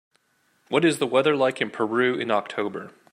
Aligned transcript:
What 0.69 0.83
is 0.83 0.97
the 0.97 1.05
weather 1.05 1.35
like 1.35 1.61
in 1.61 1.69
Peru 1.69 2.15
in 2.17 2.31
October 2.31 2.91